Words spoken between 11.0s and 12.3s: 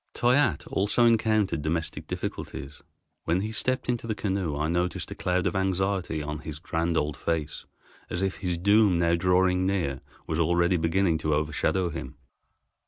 to overshadow him.